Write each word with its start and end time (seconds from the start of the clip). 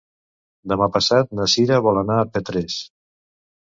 Demà 0.73 0.87
passat 0.95 1.31
na 1.41 1.47
Cira 1.57 1.81
vol 1.91 2.03
anar 2.05 2.19
a 2.19 2.27
Petrés. 2.35 2.83